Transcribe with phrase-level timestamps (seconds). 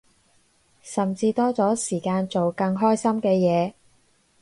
[0.81, 3.73] 甚至多咗時間做更開心嘅嘢